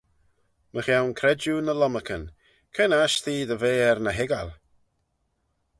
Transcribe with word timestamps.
Mychione 0.73 1.13
credjue 1.19 1.57
ny 1.65 1.73
lomarcan, 1.79 2.23
cre'n 2.73 2.95
aght 3.01 3.21
t'eh 3.23 3.47
dy 3.49 3.55
ve 3.61 3.71
er 3.89 3.97
ny 4.01 4.11
hoiggal? 4.17 4.49